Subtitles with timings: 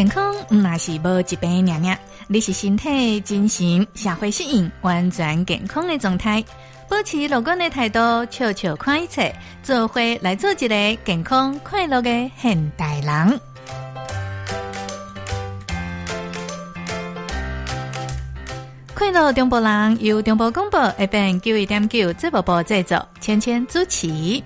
[0.00, 1.94] 健康毋那是无一病娘娘，
[2.26, 6.42] 你是身体、精神、社会适应完全健康的状态，
[6.88, 7.98] 保持乐观的态度，
[8.30, 9.30] 笑笑看一切，
[9.62, 13.40] 做伙来做一个健康快乐的现代人。
[18.94, 24.42] 快乐中波人由中波广播 FM 九一点九节目部制作，千千主持。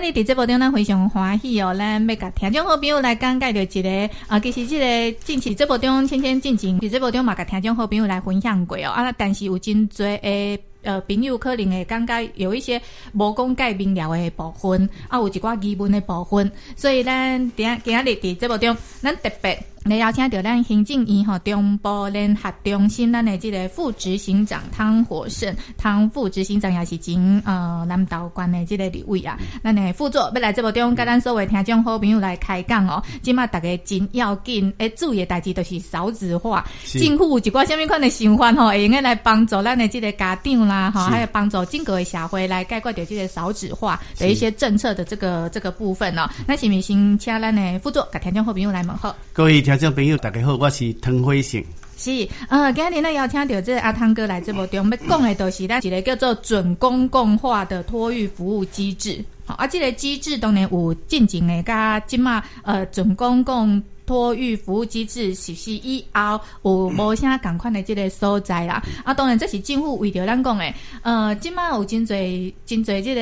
[0.00, 8.88] 今日伫节目中，咱非常欢喜哦，咱要甲听众好朋友来讲解着一个啊，其实即个近期节目中，千千进前伫节目中嘛，甲听众好朋友来分享过哦。
[8.88, 12.80] 啊，但是有真侪诶呃朋友可能会感觉有一些
[13.12, 19.62] 无讲解明了诶部分，啊，有一寡疑问诶部分，所以咱今今日伫节目中，咱特别。
[19.84, 29.38] 来邀请到咱行政院吼中部联合中心咱的这个副执行长汤火胜，汤副执行长也是经呃南投县的这个立委啊。
[29.64, 33.02] 咱的副座要来节目中，跟咱所有听众好朋友来开讲哦。
[33.22, 36.62] 今麦大家真要紧，诶，注意的代志都是少子化。
[36.84, 46.28] 政府有一寡什么款的想法吼，会用来来帮助咱的这个家长啦，吼，还有帮助整个的社会来解决掉这个少子化的一些政策的这个这个部分哦。
[46.46, 49.16] 那是咪先请咱的副座甲听众好朋友来问好。
[49.32, 49.62] 各位。
[49.70, 51.62] 听众朋友，大家好，我是汤辉胜。
[51.96, 59.24] 是，呃，今日呢要听到这个阿汤哥来这部中，要讲的都是咱一个叫做准公共化的托育服务机制。
[59.46, 63.80] 好，啊，这个机制当然有进行的，加今嘛，呃，准公共。
[64.10, 68.82] 托育服务机制实施以后，有无啥共款的这个所在啦。
[69.04, 70.64] 啊，当然这是政府为着咱讲的。
[71.02, 73.20] 呃，今麦有真侪真侪这个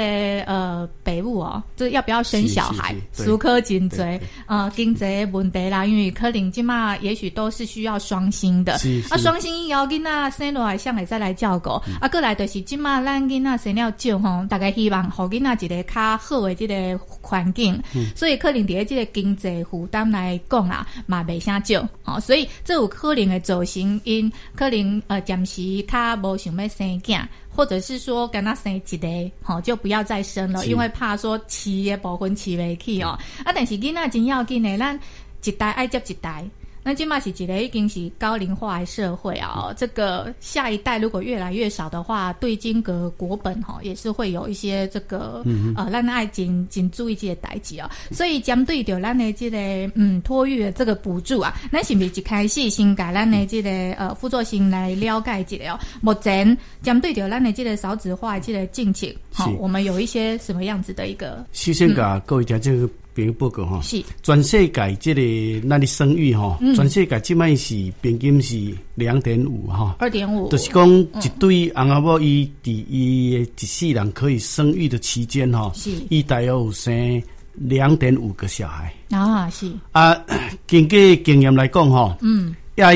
[0.51, 2.97] 呃，爸母哦，这要不要生小孩？
[3.13, 8.73] 苏科真侪呃，经济问题啦，因为可能今麦也许都是需要双薪的。
[9.11, 11.69] 啊，双薪以后囡仔生落来，向来再来照顾。
[11.87, 17.79] 嗯、啊，过来就是今麦咱囡仔生了少吼，大概希望互囡仔一个较好的这个环境。
[17.95, 20.87] 嗯、所以可能伫这个经济负担来讲啊。
[21.07, 33.19] 嘛袂啥少，哦，所以这有可能会造成因可能呃暂时较无想要生囝，或者是说跟他生一个，吼就不要再生了，因为怕说饲的部分饲袂起哦。
[33.45, 34.99] 啊，但是囡仔真要紧的，咱
[35.45, 36.45] 一代爱接一代。
[36.83, 47.91] 那今嘛是一个已经是高龄化的社会啊、哦，这个下一代如果越来越少的话，对金阁国本哈也是会有一些这个、嗯、呃，让爱紧紧注意这些代志啊。
[48.11, 49.59] 所以针对着咱的这个
[49.95, 55.81] 嗯托育的这个补助啊，咱是不是一开始先改咱的这个呃副座先来了解一下哦？
[56.01, 61.45] 目前针对着咱的这个少子化的这个进程，好，我们有一些什么样子的一个？
[61.53, 63.27] 首先甲各位听众。
[63.27, 64.01] 评报告哈，是。
[64.23, 77.21] 全世界这个那里生育哈，全世界即卖是平均是两点五哈，二点五，就是讲一对翁仔某伊伫伊的一世人可以生育的期间哈，是，伊大约有生
[77.55, 78.95] 两点五个小孩。
[79.11, 79.69] 啊，是。
[79.91, 80.15] 啊，
[80.69, 82.91] 根据经验来讲哈，嗯，要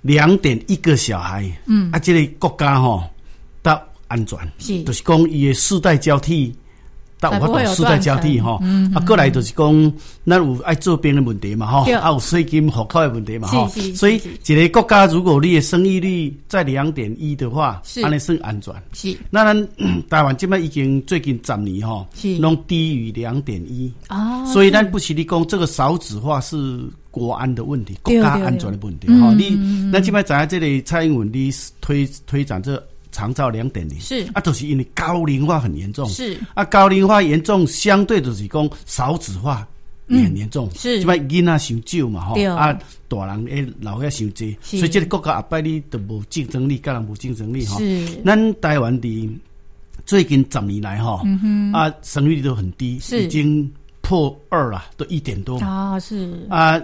[0.00, 3.06] 两点一个小孩，嗯，啊，这个国家哈，
[3.62, 6.54] 得安全，是，就是讲伊的世代交替。
[7.20, 8.58] 但有法度世代交替哈，
[8.94, 9.92] 啊，过来就是讲，
[10.24, 18.72] 咱有爱做兵的问题嘛哈，啊，有税金户口的问题嘛哈，所以一个国家如果你的生育率在两点一的话，安尼算安全。
[18.92, 19.68] 是，那咱
[20.08, 22.06] 台湾这边已经最近十年哈，
[22.38, 23.92] 拢低于两点一。
[24.06, 26.80] 啊，所以咱不是你讲这个少子化是
[27.10, 29.34] 国安的问题，国家安全的问题哈。
[29.34, 29.58] 你
[29.92, 31.50] 咱这边在这里蔡英文你
[31.80, 32.80] 推推展这。
[33.18, 33.98] 长照两点零。
[34.00, 34.28] 是。
[34.32, 36.08] 啊，都、就是因为高龄化很严重。
[36.08, 36.38] 是。
[36.54, 39.66] 啊，高龄化严重，相对就是讲少子化
[40.06, 47.76] 也很严重、嗯、是，因为囡仔伤少嘛吼，啊，大人诶老遐伤济，所以这个国家后摆你都无竞争力，个人无竞争力哈。
[47.78, 49.28] 是，咱台湾的
[50.06, 51.72] 最近十年来哈，嗯、哼。
[51.72, 53.24] 啊，生育率都很低，是。
[53.24, 55.58] 已经破二了，都一点多。
[55.58, 56.46] 啊，是。
[56.48, 56.80] 啊。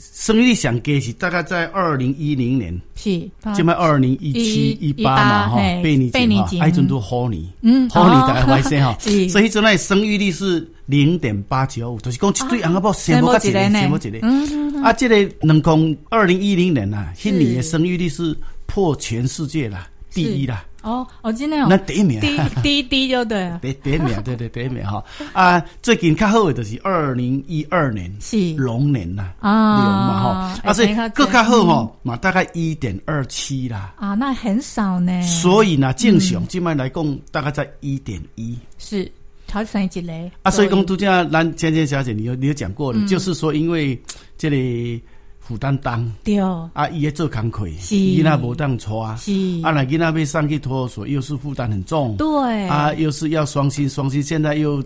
[0.00, 3.10] 生育率上低是大概在二零一零年，是，
[3.54, 5.60] 即卖二零一七一八嘛，哈，八
[5.90, 6.30] 年前。
[6.30, 8.96] 哈，还阵都好年，嗯，好年才会生哈，
[9.28, 20.64] 所以阵内生育率是零点八九五，就是讲一对翁仔某生无一个，生无一个，嗯，啊，这个能讲二零一零年啊，迄年的生育率是破全世界啦，第一啦。
[20.82, 22.20] 哦，我今天那第一名，
[22.62, 25.02] 第一第一就对了， 第第一名，对对第一名哈。
[25.32, 25.62] 啊！
[25.82, 28.54] 最近较好的就是二零一二年是。
[28.54, 30.60] 龙年呐啊，龙嘛哈。
[30.64, 33.94] 啊，所以更较好哈嘛，大概一点二七啦。
[33.98, 35.20] 啊，那很少呢。
[35.22, 39.10] 所以呢，正常今麦来讲，大概在一点一，是
[39.46, 40.50] 超生一类啊。
[40.50, 44.00] 所以讲，拄则咱芊芊小姐，你有你有讲过的，就是说，因为
[44.38, 45.02] 这里。
[45.50, 48.84] 负担重，对，啊，伊咧做工课，囡仔无当带，
[49.16, 49.32] 是，
[49.64, 54.80] 啊，那囡仔要送去托儿所，又是负担很重，对，啊，又是要双薪，双薪现在又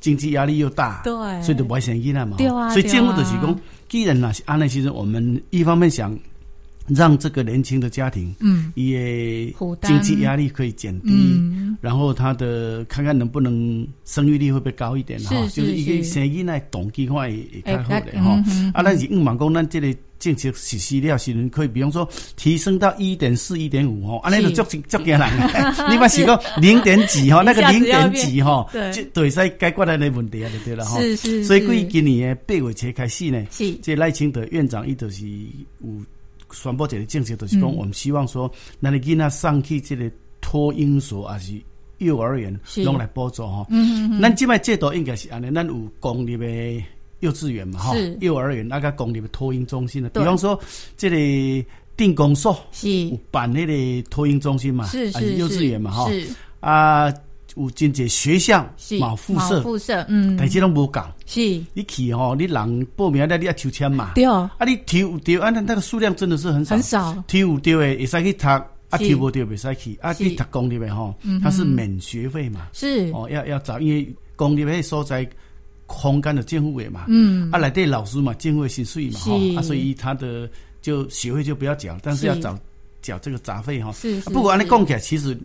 [0.00, 3.56] 经济压力又大，对，所以就不爱生囡仔嘛，对啊，所以政府就是讲，
[3.88, 6.18] 既然那是安尼，其实我们一方面想。
[6.88, 9.52] 让这个年轻的家庭，嗯，也
[9.82, 18.42] 经济压力可以减低，嗯，然后他的看看能不能生育率会不会高一点哈，就是一个生囡仔动机话也也较好的哈。
[18.72, 25.20] 啊，咱是五万公，咱这个政策实施了，是可以，比方说提升到一点四、一点五哈，啊，那个足足惊人，
[25.90, 31.00] 你把是个零点几哈，那个零点几哈，就对在解决咱的问题啊，就对了哈。
[31.00, 31.44] 是是。
[31.44, 35.88] 所以，关于今年的八月初开始呢，是这赖清德院长伊就是有。
[36.50, 38.50] 传播这个政策，就是讲，我们希望说，
[38.80, 40.10] 那你囡仔送去这个
[40.40, 41.52] 托婴所还是
[41.98, 43.66] 幼儿园，拢来补助哈。
[43.70, 44.20] 嗯嗯嗯。
[44.20, 46.82] 咱即摆制度应该是安尼，咱有公立的
[47.20, 50.08] 幼稚园嘛，哈，幼儿园那个公立的托婴中心的。
[50.10, 50.58] 比方说，
[50.96, 51.64] 这里
[51.96, 56.10] 定公所是有办那个托婴中心嘛，是是幼稚园嘛，哈。
[56.10, 56.26] 是
[56.60, 57.12] 啊。
[57.56, 61.40] 有真济学校冇附设，附设，嗯，但系拢无讲，是，
[61.72, 64.24] 你去吼，你人报名了，你要抽签嘛，对。
[64.26, 75.28] 哦，啊，你抽有对，啊，那那个数量真的是很少，很少，抽有对诶，会使去读，啊，抽无对袂使去，啊，你读公立诶吼，它是免学费嘛，是，哦，要要找，因为公立诶所在
[75.86, 80.48] 空间的政府诶嘛，嗯，啊，来对老师嘛，政府薪水嘛，吼，啊，所以他的
[80.82, 82.56] 就学费就不要缴，但是要缴
[83.00, 85.36] 缴这个杂费哈，是，不过安尼讲起来，其实。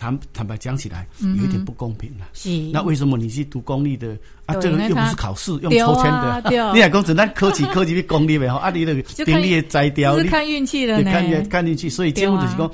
[0.00, 2.26] 坦坦白讲起来，有一点不公平了。
[2.32, 4.16] 是，那为什么你是读公立的
[4.46, 4.54] 啊？
[4.54, 6.42] 这个又不是考试，用抽签的。
[6.72, 8.60] 你还讲只那科技科技比公立的哈？
[8.60, 11.12] 啊，你那个定力摘掉，是看运气的呢。
[11.12, 12.66] 看运看运气，所以政府就是讲，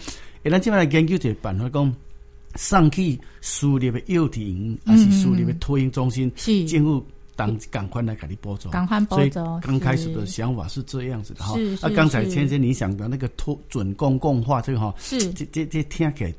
[0.45, 1.95] 哎，咱这边来研究一个办法，讲
[2.55, 6.33] 上去私立的幼儿园还是私立的托婴中心，
[6.69, 8.71] 政府当赶快来给你补助。
[8.71, 9.41] 赶快补助。
[9.61, 11.59] 刚开始的想法是这样子的哈。
[11.83, 16.33] 啊，刚才先生你想的那个托准公共化这个哈，是这这这听起来。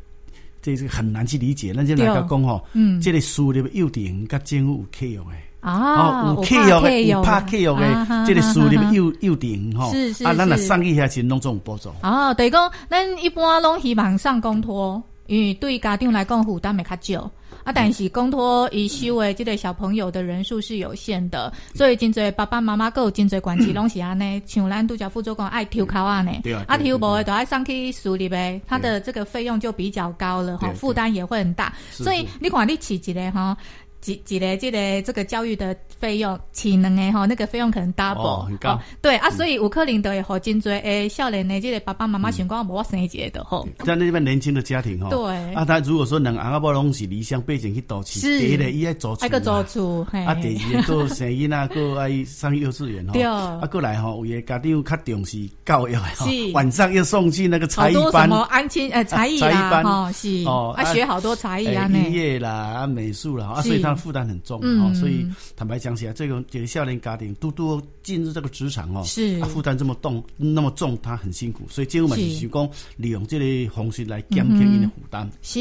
[0.68, 5.44] 这是很难去理解，那就来个讲吼，嗯，这个私立幼稚园甲政府有契约诶。
[5.62, 11.90] 啊，有契约诶，有拍契约诶，这个私立幼幼稚园吼，是是啊，咱来上一下钱拢总有补助。
[12.04, 17.32] 哦，对讲，咱一般拢希望上公托，因为对家长来讲负担会较少。
[17.64, 26.32] 啊，但是公托伊收的即个小朋友的人数是有限的，所以真侪爸爸妈妈各有真侪关系拢是安尼，像咱拄则副主讲爱抽考啊呢，
[26.66, 33.58] 啊抽无的都爱上去私立呗，他的这个费用就比较高了哈，负担也会很大，所以你看你起一个哈。
[34.02, 38.80] 几几个这个这个教育的费用，体能诶吼，那个费用可能 double，哦，很高。
[39.02, 43.68] 对啊，所以有可能的好真多诶，少年的这个爸爸妈妈情况无我生一个的吼。
[43.84, 45.54] 在那边年轻的家庭吼，对。
[45.54, 60.44] 啊，他如果说能阿阿伯拢是离乡背景去读书，第一个伊爱做厝，爱个做厝，啊，第二个做生意啊，个爱上幼稚园哈，啊，过来吼，有个家长较重视教育是， 晚上又送去那个才艺班，什么安亲呃才艺班哦，是。
[60.46, 64.08] 哦，啊学好多才艺啊，音乐啦，啊美术啦，啊所以他。
[64.08, 69.38] 负担很重哦，所以坦白讲起来，这个这个少年家庭都都进入这个职场哦，是。
[69.42, 72.30] 啊，负担这么重那么重，他很辛苦，所以政府嘛是。
[72.30, 75.30] 想讲利用这个方式来减轻你的负担。
[75.42, 75.60] 是。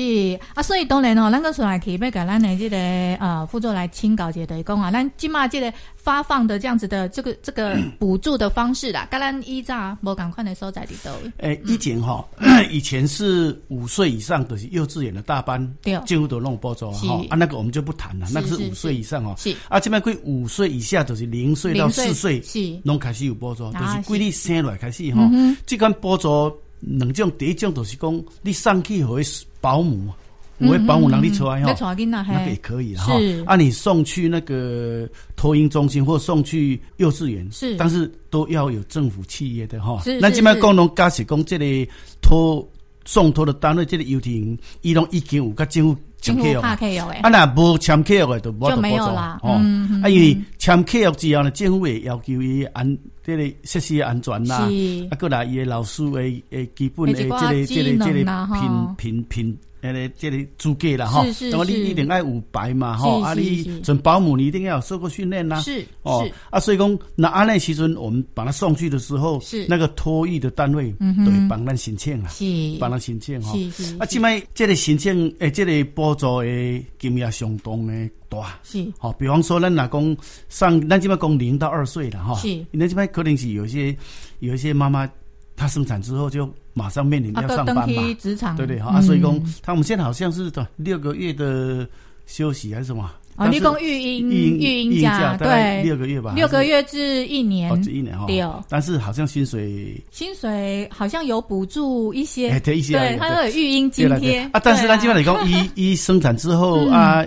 [0.54, 2.76] 啊，所以当然哦，咱个出来可以要给咱的这个
[3.16, 5.72] 呃副座来请教一下的讲啊，咱即马这个
[6.06, 11.10] 发放的这样子的这个这个补助的方式啦，刚刚依照无赶快的收在里头。
[11.38, 12.24] 诶，以前哈，
[12.70, 18.28] 以前是五岁以上的幼稚园的大班，对，政府都弄补助哈，啊，那个我们就不谈了。
[18.32, 19.52] 那个是五岁以上哦，是。
[19.68, 22.78] 啊，这边归五岁以下就是零岁到四岁，是。
[22.84, 25.28] 拢开始有补助，就是归你生来开始哈。
[25.66, 29.20] 这款补助两种，第一种就是讲你送去和
[29.60, 30.12] 保姆，
[30.58, 33.12] 有的保姆让你出来哈，那个也可以哈。
[33.44, 40.02] 啊，你送去那个托婴中心或送去幼稚园，是，但是都要有政府企业的哈。
[40.20, 41.88] 那这边讲拢加是讲这里
[42.22, 42.66] 托
[43.04, 46.00] 送托的单位，这个幼稚园伊拢已经有个政府。
[46.18, 49.62] 签契约，啊，那无签契约的就无得补助哦。
[50.02, 54.66] 啊，因为签契约之后呢，政府会要求伊安这个设施安全啦，
[55.10, 58.24] 啊，过来伊个老师诶诶基本诶这个这个这个
[58.58, 59.58] 品品品。
[59.94, 69.66] 诶，这里租给了哈，那么你一定爱五百嘛哈，啊，你准保姆你一定要受过训练呐，是哦，啊，所以讲那安内其实我们把他送去的时候，是。
[69.68, 70.90] 那个托育的单位
[71.24, 72.44] 都会帮咱申请啊，是。
[72.78, 73.52] 帮咱申请哈，
[73.98, 78.86] 啊，这卖这个申请诶，这个补助诶金额相当诶大，是。
[78.98, 80.16] 好，比方说咱老公
[80.48, 83.96] 上，咱这边讲零到二岁了哈，是，那这边可能是有些
[84.40, 85.08] 有一些妈妈。
[85.56, 87.86] 他生产之后就马上面临要上班嘛，
[88.18, 88.54] 职场。
[88.56, 91.88] 对对哈，所以讲他们现在好像是六个月的
[92.26, 93.10] 休息还是什么？
[93.36, 95.82] 哦，你讲育婴育婴假对。
[95.82, 98.24] 六个月吧，六个月至一年，哦，至一年哈。
[98.26, 104.40] 对，但是好像薪水薪水好像有补助一些，对一些，对，它有育婴津贴。
[104.52, 104.60] 啊。
[104.64, 107.26] 但是呢，基本上你讲，一一 生产之后啊，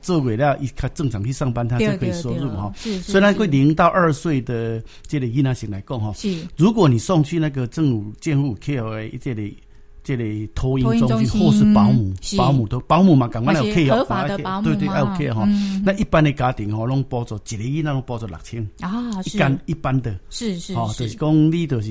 [0.00, 2.72] 做过了，一他正常去上班，他就可以收入哈。
[3.02, 6.36] 虽然对零到二岁的这类婴儿型来讲哈，是。
[6.56, 9.56] 如果你送去那个政府监护 KOA 这里。
[10.06, 14.06] 这类托婴中心或是保姆，保姆都保姆嘛，赶快要 K 哦，
[14.62, 15.48] 对对，要 K 哈。
[15.84, 21.90] 那一般的家庭哦，拢补助一个月那拢补助六千啊，一般一般的，是是哦，就是讲你就是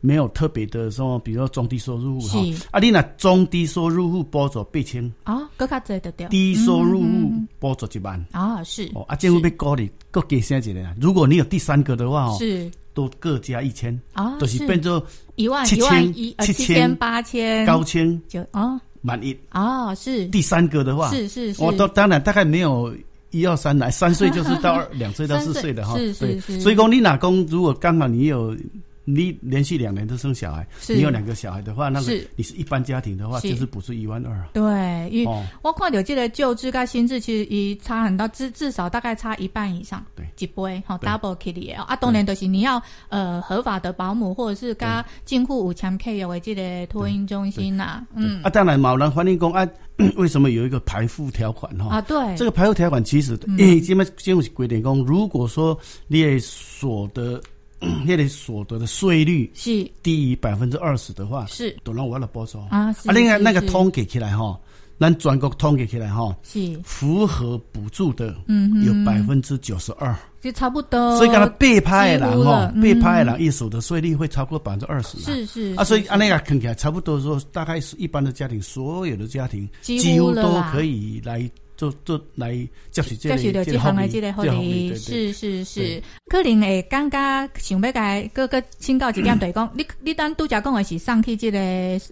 [0.00, 2.38] 没有特别的说，比如说中低收入户哈，
[2.70, 6.28] 啊，你那中低收入户补助八千啊，更加多的掉。
[6.28, 8.88] 低收入户补助一万啊，是。
[8.94, 10.94] 哦，啊，政府要鼓励，各加升一个。
[11.00, 12.70] 如果你有第三个的话哦，是。
[12.94, 15.04] 都各加一千啊，都是变做
[15.36, 19.36] 一万、七千、七千、八千、高千就啊，满一。
[19.48, 20.26] 啊，是。
[20.28, 22.92] 第三个的话，是是是，我都当然大概没有
[23.30, 28.56] 一二三来，三岁就是到两岁到四岁的哈，是是是，所以讲你老公如果刚好你有。
[29.10, 34.44] 你连续两年都生小孩，你有两个小孩的话，那个你是一般家庭的话，就是补助一万二。
[34.52, 40.04] 对，因为我看到这个旧制跟新制其实一差很多，至至少大概差一半以上。
[40.14, 44.86] 对，几倍哈，double kitty 啊，当然就是你要呃合法的保姆或者是跟
[45.24, 48.42] 进户五千 K 有为这个托婴中心呐，嗯。
[48.42, 49.66] 啊，当然某人反映讲啊，
[50.16, 51.96] 为什么有一个排付条款哈？
[51.96, 57.40] 啊，对，这个排付条款其实诶，这边政府规定讲，如果说你的所得。
[57.80, 62.78] 那个所得的税率是低于百分之二十的话，是都让我来报销啊。
[62.78, 64.58] 啊，另外那个统计起来哈，
[64.98, 71.16] 咱全国统计起来哈，是符合补助的，嗯，有百分之九十二，就差不多。
[71.18, 75.18] 所以刚才被拍的人哈，被拍的人一所得税率会超过百分之二十。
[75.18, 81.48] 是是啊，所以啊那个看起来差不多说，大概是一般的家庭，所有的家庭几乎都可以来。
[81.78, 82.54] 做做来
[82.90, 91.58] 接受这个这个福利，这个福利是是是，可能会刚刚想要该各个请教一点，对讲， 你你当拄则讲的是送去即个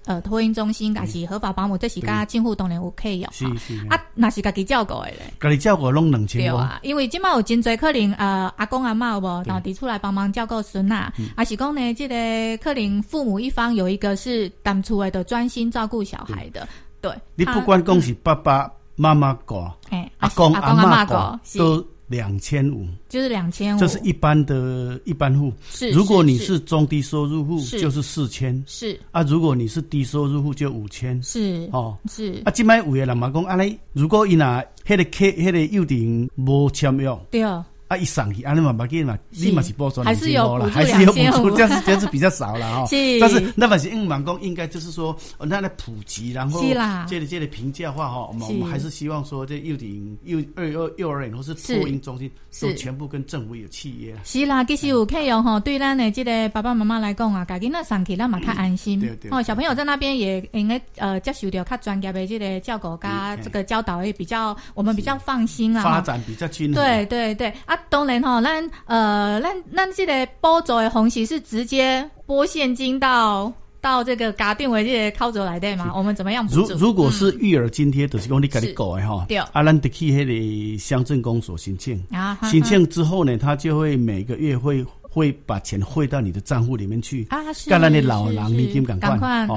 [0.04, 3.32] 呃托婴中心，还是合法保姆，这是甲政府当然有可以用。
[3.32, 6.40] 是是啊，那是家己照顾的咧，家己照顾拢两千。
[6.40, 12.14] 对啊，因为即马有真侪可能呃阿公阿嬷有无，然后提出来帮忙照顾孙啊，还是讲呢，即个
[12.62, 16.68] 可能父母一方有一个是当初的专心照顾小孩的，
[17.00, 17.10] 对。
[17.34, 18.70] 你不管讲是爸爸。
[18.96, 19.72] 妈妈过，
[20.18, 25.52] 阿公阿妈过都两千五，就是两千五，这是一般的一般户。
[25.68, 28.62] 是，如果你是中低收入户，就是四千。
[28.66, 28.98] 是。
[29.10, 31.20] 啊，如果你是低收入户，就五千。
[31.22, 32.40] 是哦，是。
[32.44, 37.42] 啊，今摆有的人嘛讲，阿你如果伊那迄个 K 迄个幼稚园无签约，对
[37.88, 37.96] 啊。
[37.96, 37.96] 啊！
[37.96, 42.86] 一上去，啊，你嘛把给嘛，立马是报销两千五了，还是有补助，这样是这样是比较少了哈。
[42.90, 46.60] 是，但是那反是因为讲应该就是说，那来普及，然后
[47.08, 52.28] 这里这里评价话哈，我们我们还是希望说，这幼儿幼儿幼幼儿园或是托婴中心，
[52.60, 54.12] 都全部跟政府有契约。
[54.24, 58.98] 是啦，其实有可以用哈，对咱的这个爸爸妈妈来讲啊，家己那上去，那嘛较安心。
[58.98, 59.30] 对对。
[59.30, 65.84] 哦，小朋友在那边也应该呃接受到较专业的这个教狗加这个教导，也比较我们比较放心啦。
[65.84, 66.82] 发展比较均衡。
[66.82, 67.75] 对对对啊。
[67.88, 75.92] 当然哈，咱呃，咱咱这个补助的红旗是直接拨现金到到这个家定为这个靠走来的嘛？
[75.94, 76.46] 我们怎么样？
[76.50, 84.84] 如如果是育儿津贴，就是讲你家己搞的哈，啊，咱得去那个乡镇公所申请啊，申请之后呢，他就会每个月会。
[85.16, 87.50] 会把钱汇到你的账户里面去啊！
[87.54, 89.54] 是，干了你老狼你金赶快哦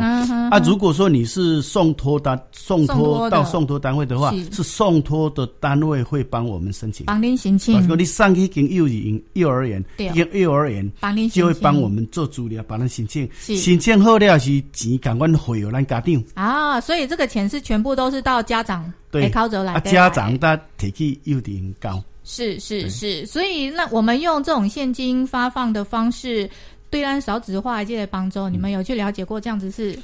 [0.50, 0.58] 啊！
[0.60, 7.78] 如果说你是送托单送托到送托单位的话，是送托的单位会帮我们申请，帮您申请。
[7.82, 9.84] 如果你上去跟幼儿园、幼儿园、
[10.32, 13.30] 幼儿园，帮您就会帮我们做资料，帮您申请。
[13.38, 16.80] 申请后了是钱赶快汇到咱家长啊！
[16.80, 22.02] 所以这个钱是全部都是到家长对靠着来的，家长他提起幼儿园交。
[22.32, 26.48] 是是是，所以那我们用这种现金发放的方式，
[26.92, 29.42] 对咱少子化这些帮助，你们有去了解过？
[29.42, 29.98] 这样子是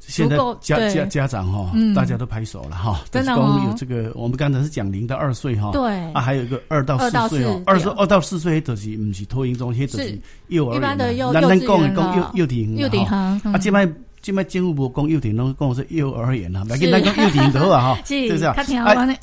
[0.00, 3.00] 现在家家家长哈，大家都拍手了哈。
[3.12, 6.12] 真的有这个，我们刚才是讲零到二岁哈，对。
[6.12, 14.04] 啊，还有一个二到四岁哦，二岁二到四岁都是不是托婴中心，都是幼儿园，一般的幼幼稚园了，幼稚园，幼稚园啊，这边。
[14.22, 18.54] 即摆政府无讲幼儿园，拢讲说幼儿园啦，别跟咱讲幼稚园就好啊吼， 是不是啊？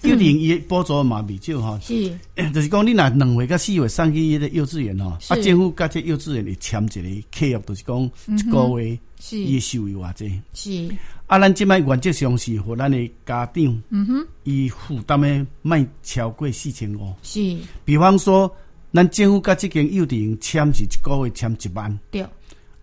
[0.01, 2.09] 幼儿园伊补助嘛未少吼，是，
[2.51, 8.99] 就是讲你若两岁甲四岁送去迄个幼稚园吼，啊政府甲这幼稚园会签一个契约，就是讲一个月
[9.29, 10.95] 伊收入偌济，是，
[11.27, 18.51] 啊咱即摆原则上是互咱的家长，嗯哼，伊负担的卖超过四千五，是，比方说
[18.91, 22.25] 咱政府甲即间幼稚园签是一个月签一万，对，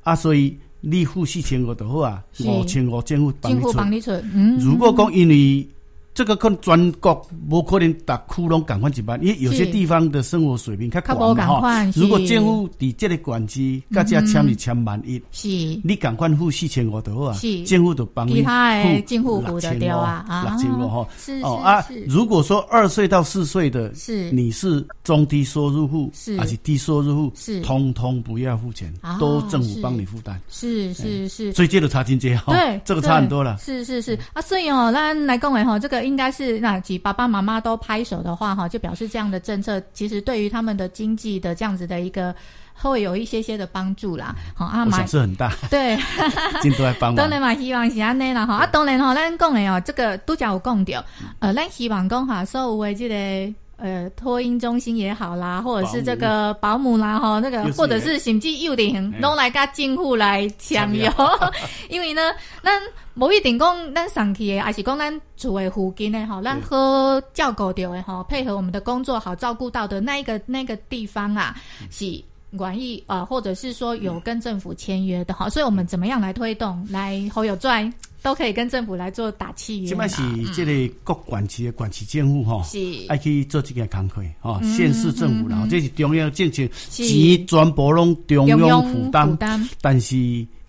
[0.05, 0.57] 啊所以。
[0.87, 3.25] 你付四千五就好啊，五千五政
[3.61, 4.11] 府帮你出。
[4.35, 5.67] 嗯，如果讲因为
[6.15, 7.13] 这个可能全国
[7.51, 11.93] 不可能达窟窿赶快一班，因为有些地方的生活水平较高嘛哈。
[11.97, 15.49] 如果政府伫这个管区，大家签你签万一，是，
[15.83, 17.35] 你赶快付四千五就好啊。
[17.35, 21.09] 是，政府就帮你付六千五啊，六千五哈。
[21.19, 30.41] 是哦啊，如果说二岁到四岁的，是你是中低收入户，是还是低收入户，是通通不要付钱，都政府帮你负担。
[30.49, 32.53] 是是是，所以这个差真多哈。
[32.53, 33.59] 对，这个差很多了。
[33.59, 36.04] 是是是啊，所以哦，那来讲诶哈，这个。
[36.05, 42.35] 应该是那几爸爸妈妈都拍手的话，哈，就表示这样的政策其实对于他们的经济的这样子的一个
[42.73, 44.35] 会有一些些的帮助啦。
[44.55, 45.97] 好啊，嘛是很大， 对，
[46.63, 47.17] 尽都在帮忙。
[47.19, 51.05] 当然嘛，希望是安内啦，哈啊，当然哈，咱讲的哦，这个都叫有讲掉，
[51.41, 53.55] 呃，咱希望讲哈，所有的这个。
[53.77, 56.95] 呃，托婴中心也好啦，或者是这个保姆。
[56.95, 61.13] 啦，哈，那个或者是甚至幼龄，都来跟政府来抢用。
[61.91, 62.81] 因为呢，咱
[63.15, 71.57] 无一定讲咱上去的，还是讲咱住的附近的哈，咱好照顾到的哈，配合我们的工作好照顾到的那一个那个地方啊，
[71.91, 72.07] 是
[72.53, 77.93] 愿意啊，或者是说有跟政府签约的哈，所以我们怎么样来推动，来好有赚。
[78.25, 79.87] 都可以跟政府来做打气员。
[79.87, 80.23] 这摆是
[80.55, 82.79] 这个各管区的管区政府哈，是。
[83.07, 90.17] 爱去做这个工作哈，县市政府然后这是中央政策，钱全部拢中央负担，但是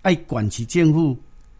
[0.02, 1.16] 爱管区政府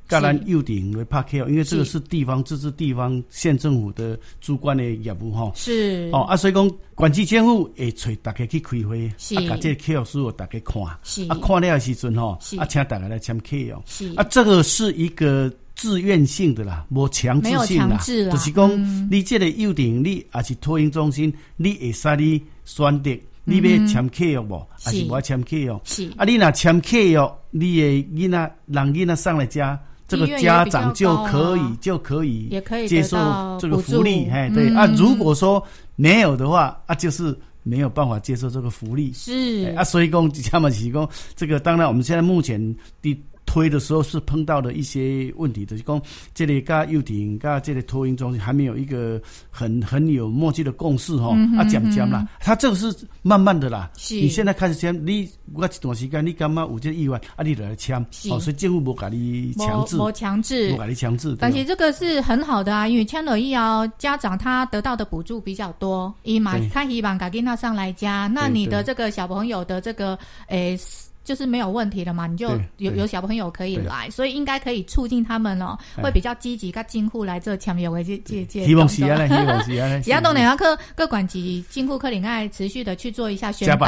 [0.06, 1.98] 甲咱幼稚园来拍客，因为这个是。
[1.98, 5.50] 地方自治、地方县政府的主管的业务哈。
[5.54, 6.10] 是。
[6.12, 11.26] 哦啊，所以讲管区政府会找大家去开会，啊，把这个客数大家看，是。
[11.28, 13.82] 啊，看了的时阵吼，啊，请大家来签客哦。
[13.86, 14.12] 是。
[14.14, 15.50] 啊，这个是一个。
[15.76, 23.10] 自愿性的啦，无强制性啦，就是讲、嗯、你这个幼点，你还是托婴中心，你会使你选择，
[23.44, 25.80] 你要签契约无，还是无签契约？
[25.84, 26.10] 是。
[26.16, 29.78] 啊，你若签契约，你的囡仔让囡仔上来家，
[30.08, 32.48] 这个家长就可以、啊、就可以
[32.88, 33.18] 接受
[33.60, 35.62] 这个福利，哎，对、嗯、啊，如果说
[35.94, 39.74] 没有的话，啊，就是没有办法接受这个福利，是。
[39.76, 42.58] 啊，所以讲，他们提供这个，当然我们现在目前
[43.02, 43.14] 的。
[43.46, 46.02] 推的时候是碰到了一些问题的，就是讲
[46.34, 49.18] 这里加幼稚园加这里托婴中心还没有一个
[49.50, 53.90] 很很有默契的共识哈，啊讲讲啦，他这个是慢慢的啦。
[53.96, 57.42] 是你现在开始签，你我一段时间你感觉有这个意外啊？
[57.42, 61.36] 你就来签，是哦，所以政府不给你强制，无强制，不给你强制。
[61.38, 70.78] 但是这个是很好的啊，因为签了以后，家长他得到的补助比较多，伊嘛他希望赶紧他上来家，那你的这个小朋友的这个诶。
[71.26, 78.64] 就是没有问题了嘛，你就有有小朋友可以来，所以应该可以促进他们哦，会比较积极，跟进户来做签约的这这这。
[78.64, 80.00] 希望是啊， 希望是啊。
[80.00, 83.86] 其他当然要科各管级进户科领爱持续的去做一下宣导。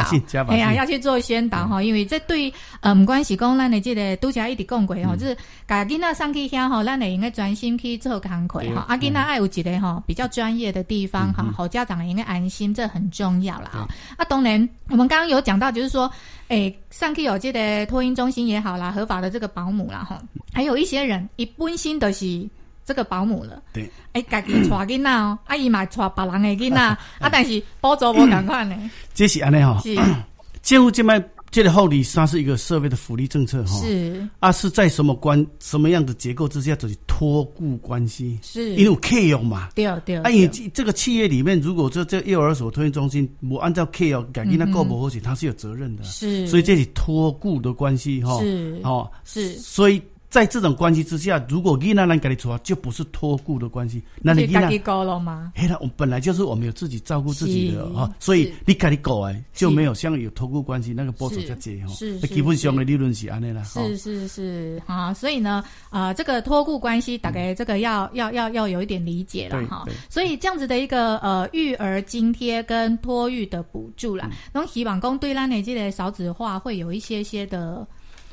[0.49, 5.37] 哎呀，要去做宣导哈，因为这对嗯，不管是讲咱的这个都加一直讲过哈，就是
[5.69, 8.85] 家囡仔上去遐哈，咱也应该专心去做工课哈。
[8.89, 13.87] 啊，囡仔爱有一个哈比较专业的地方哈，好家长也应该安心，这很重要啦。
[14.17, 16.11] 啊，当然我们刚刚有讲到，就是说。
[16.49, 20.21] 诶，上去有这个托婴中心也好啦，合法的这个保姆啦，哈，
[20.53, 22.49] 还有一些人一般性的是
[22.85, 23.63] 这个保姆了。
[23.73, 26.99] 对，诶，家己带囡仔哦， 阿姨嘛带别人的囡仔，啊，
[27.31, 28.91] 但是补助无同款呢。
[29.15, 29.95] 这是安尼吼，是
[30.63, 31.31] 政府这边。
[31.51, 34.29] 这个后里沙是一个社会的福利政策哈，是。
[34.41, 38.71] 啊，是在什么关什么样的结构之下，就是托顾关系，是。
[38.73, 40.17] 因为有契约嘛，对对。
[40.19, 48.81] 啊，因为这个企业里面，如果这这幼儿所托运中心我按照契约改进那够不合适，他是有责任的，是，所以这里托顾的关系哈，是。
[48.85, 50.03] 哦，是，所以。
[50.31, 55.53] 在这种关系之下，如果囡仔人给你出，就不是托顾的关系，那你囡仔高了吗？
[55.55, 61.87] 嘿，我本来就是我们有自己照顾自己的啊，所以你给你狗哎，就没有像有托顾关系那个补助在这哈。
[61.95, 63.65] 是，基本上的利润是安内了。
[63.65, 69.87] 是是是啊，所以呢，啊，这个托顾关系大概这个要要要要有一点理解了哈。
[70.11, 77.87] 所以这样子的一个呃育儿津贴跟托育的补助啦，那希望公对咱的这个少子化会有一些些的。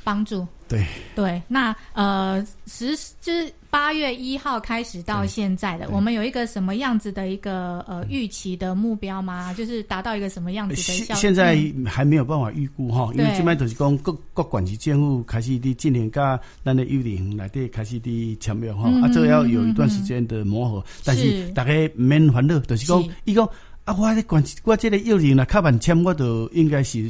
[0.03, 9.53] 帮助对对，那呃，十就是八月一号开始到现在的，我们有一个什么样子的一个呃预期的目标吗？
[9.53, 11.15] 就是达到一个什么样子的效果？
[11.15, 23.47] 现在还没有办法预估哈，因为这边都是讲各各管级政府开始的今年加咱的幼儿园来的开始的签约哈，啊，这个要有一段时间的磨合，但是大概免烦恼，就是讲一个。
[23.85, 27.07] 啊，我的管我这个幼儿园呢，卡板签我都应该是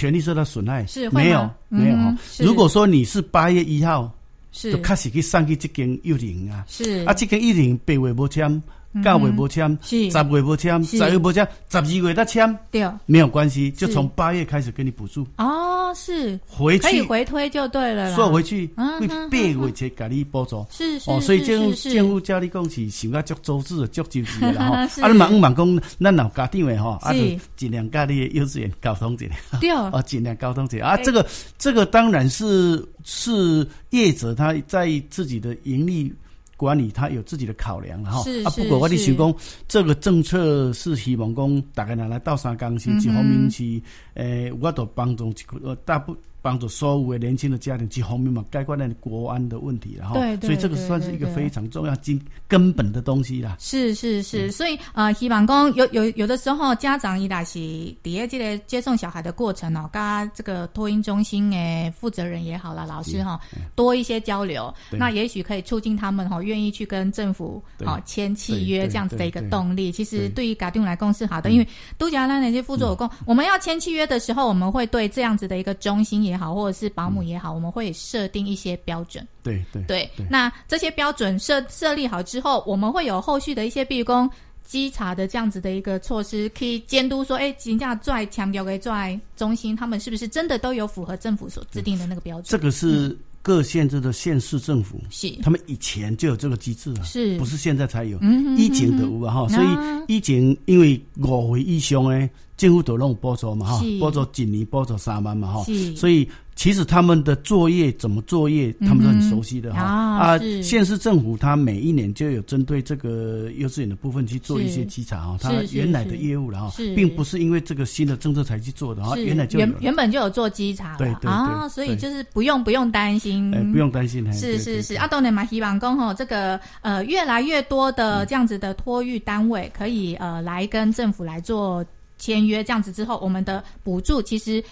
[0.00, 2.16] 权利受到损害，是没有没有哈。
[2.38, 4.10] 如果说你是八月一号，
[4.50, 4.72] 是。
[4.72, 7.04] 就开始去上去这间幼儿园啊，是。
[7.04, 8.62] 啊，这间幼儿园八月没签，
[9.02, 10.10] 九月没签，是。
[10.10, 15.26] 十月没签，十月没签，十二月再签，对，没有关系，就从八月开始给你补助。
[15.36, 15.79] 哦。
[15.90, 27.20] 哦，是回去可以回推就对了啦，说回去嗯会八月才给你补助，是是哦，所以政政府叫你讲是想要足周至的足周至的啦吼，啊， 你忙忙讲，咱老家长的吼，啊，就
[27.56, 30.86] 尽量跟你的幼稚园沟通一下，对， 哦，尽量沟通一下。
[30.86, 31.26] 啊，这个
[31.58, 36.12] 这个当然是是业者他在自己的盈利。
[36.60, 39.34] 管理他有自己的考量哈，啊，不过我哋想讲，
[39.66, 43.64] 这个政策是希望讲大家拿来到三江市一方面是，
[44.12, 45.32] 诶、嗯，我都帮助
[45.64, 46.14] 呃大部。
[46.42, 53.56] 帮助所有的年轻的家庭去方面嘛，解决那国安的问题，然后，所以这个算是一个非常重要、根根本的东西啦。
[53.58, 57.58] 是是是，嗯、所以呃，希望讲有有有的时候家长伊拉是
[58.02, 63.40] 底下这个接送小孩的过程哦，跟这个托婴中心诶负责人也好啦，老师哈，
[63.74, 69.90] 多一些交流，那也许可以促进他们哈愿意去跟政府好签契约这样子的一个动力。
[69.90, 70.50] 其实对。
[70.50, 79.26] 于家长来讲是好的，因为都讲那那些副作用，我们要签契约的时候，我们会对这样子的一个中心也好，或者是保姆也好，嗯、我们会设定一些标准。
[79.42, 84.30] 对对对，那这些标准设设立好之后，我们会有后续的一些，比如说
[84.64, 92.44] 稽查的这样子的一个措施，可以监督说，哎，金价在强调给在中心，他们是不是真的都有符合政府所制定的那个标准？
[92.44, 98.18] 这个是各县市的县市政府，是他们以前就有这个机制了，是不是现在才有？
[98.56, 102.28] 以前的有哈，所以以前因为五岁以上诶。
[102.56, 105.64] 政府都弄补助嘛哈，补助一年补助三万嘛哈，
[105.96, 106.28] 所以
[106.60, 110.38] 其实他们的作业怎么作业，他们都很熟悉的哈、嗯、啊。
[110.62, 124.96] 县市政府他每一年就有针对这个幼稚园的部分去做一些稽查啊，他原来的业务了哈，并不是因为这个新的政策才去做的哈，原来就原原本就有做稽查对对对啊，所以就是不用不用担心，不用担心，是是是。
[124.96, 131.82] 阿东呢马希望公吼，这个呃越来越多的这样子的托育单位可以呃来跟政府来做。
[132.22, 134.62] 签约这样子之后，我们的补助其实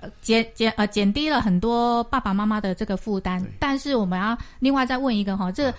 [0.00, 3.44] 呃减减呃减低了很多爸爸妈妈的这个负担。
[3.58, 5.74] 但是我们要另外再问一个哈，这个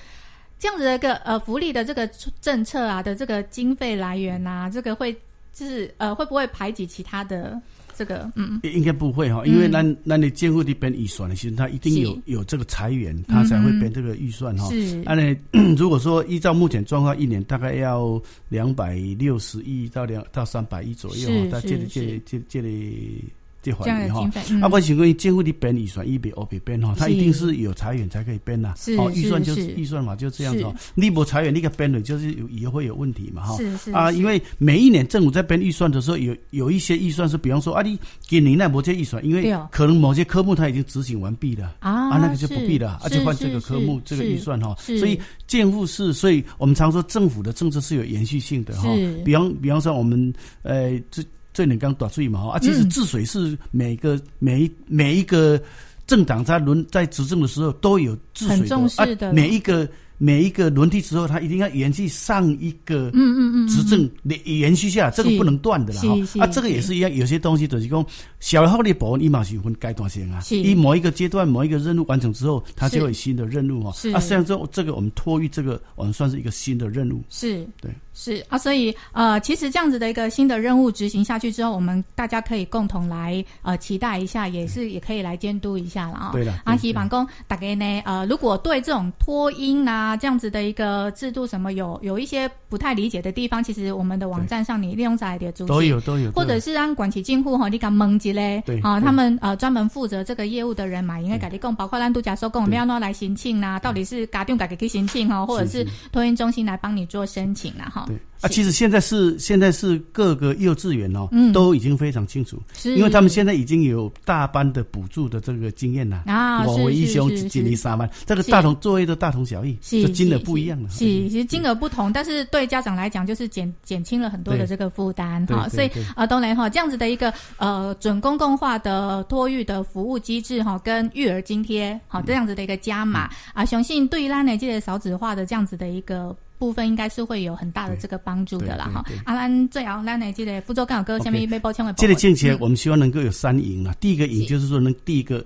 [0.58, 2.10] 这样子的一个呃福利的这个
[2.42, 5.14] 政策啊的这个经费来源啊，这个会
[5.54, 7.60] 就是呃会不会排挤其他的？
[8.00, 14.70] 这个嗯，应该不会哈，因为那那你监护的编预算的，其实他一定有有这个裁员，他才会编这个预算哈。
[14.70, 15.36] 是，那你
[15.76, 23.22] 如果说依照目前状况，一年大概要两百六十亿到两到三百亿左右，他这里这里这这里。
[23.62, 24.22] 这方面哈，
[24.62, 28.74] 啊，我想讲政府的编预算一笔二笔编哈，它一定是有裁员才可以编呐。
[28.98, 30.66] 哦，预算就是预算嘛，就这样子。
[30.96, 33.58] 你不裁员，那个编的就是有以后会有问题嘛哈。
[33.58, 44.74] 是是啊，因为每一年政府在编预算的时候，有有一些预算是，比方说啊，你给你那某些预算，因为可能某些科目它已经执行完毕了啊，那个就不必了，啊，就换这个科目这个预算哈。
[44.80, 48.88] 所以建户是，所以我们常说政府的政策是有延续性的哈。
[49.26, 51.22] 比方比方说我们呃这。
[51.60, 55.62] 所以你刚刚打水嘛哈啊，其实治水是每个每一每一个
[56.08, 59.86] 政党在轮在执政的时候都有治水的，的啊，每一个。
[60.22, 66.42] 每一个轮替之后，他一定要延续上一个嗯嗯嗯执政延延续下来，这个不能断的啦哈。
[66.42, 68.06] 啊，这个也是一样，有些东西就是讲
[68.42, 70.42] 小号的保温一毛是分阶段性啊。
[70.50, 73.94] 一某一个阶段某一个任务完成之后，它就有新的任务哈。
[74.14, 77.24] 啊，像这这个我们托育这个，我们算是一个新的任务。
[77.30, 77.90] 是，对，
[78.20, 86.30] 是啊，所以呃，其实这样子的一个新的任务执行下去之后，我们大家可以共同来呃期待一下，也是也可以来监督一下了啊。
[86.34, 86.54] 对的。
[86.66, 90.10] 阿，希望公大概呢呃，如果对这种托音啊。
[90.10, 98.64] 啊，这样子的一个制度，什么有有一些不太理解的地方，其实我们的网站上你利用在的都有都有，或者是让管起进户哈，你敢蒙吉嘞？
[98.66, 108.09] 对啊，他们呃专门负责这个业务的人嘛，应该改立供，包括让度假收工，我们要拿来申请呐，到底是家长改给去申请哈，或者是托运中心来帮你做申请呐哈。
[108.42, 111.52] 啊，其实现在是现在是各个幼稚园哦，嗯。
[111.52, 112.96] 都已经非常清楚，是。
[112.96, 120.90] 因为他们现在已经有大班的补助的这个经验了啊，我一兄几年三班，这个大同作业都大同小异，这金额不一样了。
[120.90, 125.68] 是，其实金额不同，但是对家长来讲，就是减减轻了很多的这个负担哈。
[125.68, 136.34] 所以啊，当然哈，这样子的一个呃准公共化的托育的服务机制哈，跟育儿津贴好这样子的一个加码啊，相信对于咱呢这个少子化的这样子的一个。
[136.60, 139.04] 部分应该是会有很大的这个帮助的啦哈。
[139.26, 141.96] 阿兰最后，咱来记得福州刚好哥下面一杯包千万。
[141.96, 143.96] 这个境界我们希望能够有三赢啊。
[144.00, 145.44] 第一个赢就是说，能第一个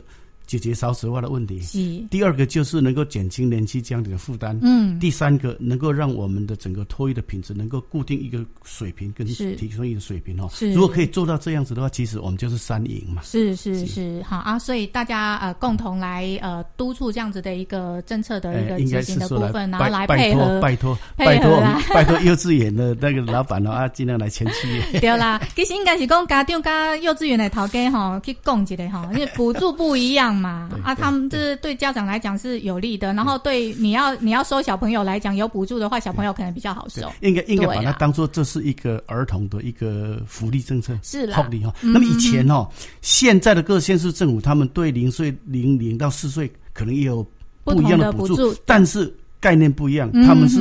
[0.59, 1.59] 解决少子化的问题。
[1.61, 1.79] 是。
[2.09, 4.57] 第二个就是能够减轻年轻家庭的负担。
[4.61, 4.99] 嗯。
[4.99, 10.47] 第三个能够让我们的整个托育的品质能够固定一个水平，跟提升一个水平哦。
[10.53, 10.71] 是。
[10.73, 13.21] 如果可以做到这样子的话，其实我们就是三赢嘛。
[13.23, 21.61] 是是是，好啊，所以大家呃共同来呃督促这样子的一个政策的一个执行的部分，然后来配合，拜托拜托
[21.93, 24.81] 拜托幼稚园的那个老板啊， 尽量来签契。
[24.99, 37.09] 对啦，其实应该是讲家长跟幼稚园的头家哈去讲一下哈，因为补助不一样嘛，啊，他们这对家长来讲是有利的，然后对你要你要收小朋友来讲有补助的话，小朋友可能比较好收。
[37.21, 41.73] 应该应该把它当做这是一个儿童的一个福利政策，是啦，福利哈。
[41.81, 42.67] 那么以前哦，
[43.01, 47.25] 现在的各县市政府他们对零岁零零到四岁可能也有
[47.63, 50.59] 不一样的补助，但是概念不一样，他们是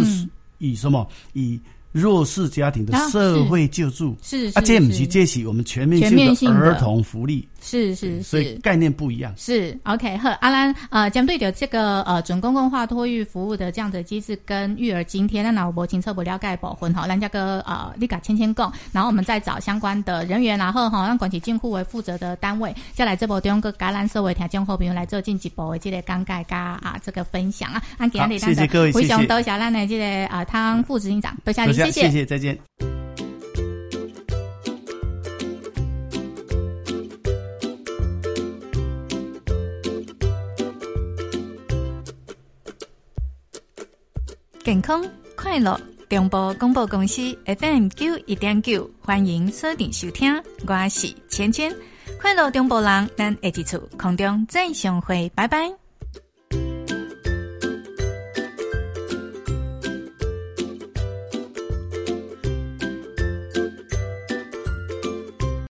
[0.59, 1.61] 以什么以。
[1.92, 7.46] 弱势家庭的社会救助，是啊，这不是这是我们全面性的儿童福利。
[7.64, 9.33] 是是是，所以概念不一样。
[9.37, 32.59] 是 OK，好，阿兰呃，针对的这个呃准公共化托育服务的这样的机制跟育儿津贴，那脑波清澈不了解保婚哈，让这个呃立卡签签共，然后我们再找相关的人员，然后哈让管起进户为负责的单位，再来这波用个橄榄社会条件后，朋友来做进一步的这个讲解加啊这个分享啊，好，谢谢各位，非常多谢咱的这个啊汤副执行长，多谢你，谢谢，谢谢，再见。
[44.64, 45.05] 健康
[45.37, 50.33] 快乐，中波广播公司 FM 九一点九，欢迎锁定收听。
[50.66, 51.75] 我是芊芊，
[52.21, 55.82] 快乐中波人，咱下一次空中再相会，拜拜。